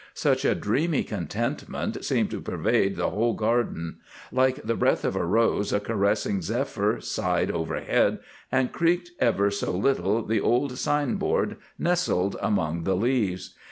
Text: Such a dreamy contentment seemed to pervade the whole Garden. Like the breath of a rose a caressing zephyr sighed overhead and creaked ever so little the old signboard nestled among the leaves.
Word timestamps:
Such 0.15 0.45
a 0.45 0.55
dreamy 0.55 1.03
contentment 1.03 2.03
seemed 2.03 2.31
to 2.31 2.41
pervade 2.41 2.95
the 2.95 3.11
whole 3.11 3.35
Garden. 3.35 3.97
Like 4.31 4.63
the 4.63 4.73
breath 4.73 5.05
of 5.05 5.15
a 5.15 5.23
rose 5.23 5.71
a 5.71 5.79
caressing 5.79 6.41
zephyr 6.41 6.99
sighed 6.99 7.51
overhead 7.51 8.17
and 8.51 8.71
creaked 8.71 9.11
ever 9.19 9.51
so 9.51 9.71
little 9.77 10.25
the 10.25 10.41
old 10.41 10.75
signboard 10.79 11.57
nestled 11.77 12.35
among 12.41 12.83
the 12.83 12.95
leaves. 12.95 13.53